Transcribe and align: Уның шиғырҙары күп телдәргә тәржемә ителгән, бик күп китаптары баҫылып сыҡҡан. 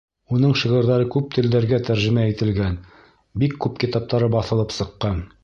Уның 0.35 0.53
шиғырҙары 0.61 1.05
күп 1.15 1.27
телдәргә 1.35 1.79
тәржемә 1.89 2.23
ителгән, 2.31 2.81
бик 3.45 3.55
күп 3.67 3.79
китаптары 3.85 4.33
баҫылып 4.39 4.77
сыҡҡан. 4.81 5.25